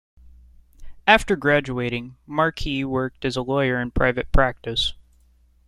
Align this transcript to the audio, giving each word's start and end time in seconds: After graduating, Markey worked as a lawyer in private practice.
After 1.05 1.35
graduating, 1.35 2.15
Markey 2.25 2.83
worked 2.83 3.23
as 3.23 3.35
a 3.37 3.43
lawyer 3.43 3.79
in 3.79 3.91
private 3.91 4.31
practice. 4.31 4.95